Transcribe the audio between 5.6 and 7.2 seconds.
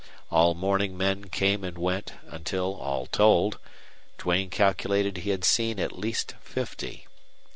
at least fifty.